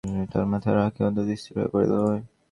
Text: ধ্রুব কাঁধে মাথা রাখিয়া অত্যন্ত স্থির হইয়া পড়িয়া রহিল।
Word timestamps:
ধ্রুব 0.03 0.27
কাঁধে 0.31 0.49
মাথা 0.51 0.69
রাখিয়া 0.71 1.07
অত্যন্ত 1.07 1.17
স্থির 1.39 1.55
হইয়া 1.57 1.71
পড়িয়া 1.73 1.89
রহিল। 1.93 2.23